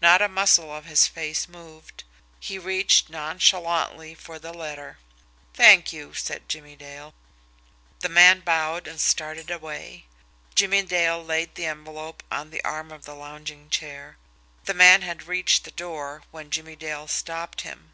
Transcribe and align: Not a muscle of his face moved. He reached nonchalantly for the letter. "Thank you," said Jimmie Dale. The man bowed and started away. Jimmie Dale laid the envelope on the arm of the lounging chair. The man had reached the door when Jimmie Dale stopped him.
Not 0.00 0.22
a 0.22 0.28
muscle 0.30 0.74
of 0.74 0.86
his 0.86 1.06
face 1.06 1.46
moved. 1.46 2.04
He 2.40 2.58
reached 2.58 3.10
nonchalantly 3.10 4.14
for 4.14 4.38
the 4.38 4.54
letter. 4.54 4.96
"Thank 5.52 5.92
you," 5.92 6.14
said 6.14 6.48
Jimmie 6.48 6.76
Dale. 6.76 7.12
The 8.00 8.08
man 8.08 8.40
bowed 8.40 8.86
and 8.88 8.98
started 8.98 9.50
away. 9.50 10.06
Jimmie 10.54 10.84
Dale 10.84 11.22
laid 11.22 11.56
the 11.56 11.66
envelope 11.66 12.22
on 12.32 12.48
the 12.48 12.64
arm 12.64 12.90
of 12.90 13.04
the 13.04 13.14
lounging 13.14 13.68
chair. 13.68 14.16
The 14.64 14.72
man 14.72 15.02
had 15.02 15.28
reached 15.28 15.64
the 15.64 15.70
door 15.70 16.22
when 16.30 16.48
Jimmie 16.50 16.76
Dale 16.76 17.06
stopped 17.06 17.60
him. 17.60 17.92